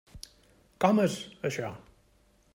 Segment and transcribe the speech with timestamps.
[0.85, 1.19] Com és,
[1.51, 1.71] això?